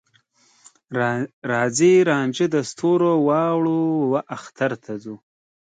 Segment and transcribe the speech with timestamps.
[1.51, 3.79] راځې رانجه د ستوروراوړو،
[4.11, 5.15] واخترته ورځو